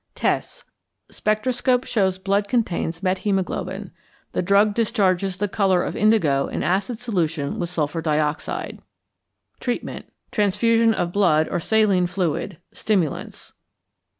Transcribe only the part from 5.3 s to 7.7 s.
the colour of indigo in acid solution with